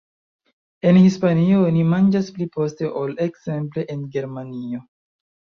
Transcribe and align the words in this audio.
En 0.91 0.97
Hispanio 1.01 1.59
oni 1.67 1.83
manĝas 1.91 2.31
pli 2.39 2.47
poste 2.57 2.91
ol 3.03 3.13
ekzemple 3.29 3.87
en 3.97 4.11
Germanio. 4.17 4.85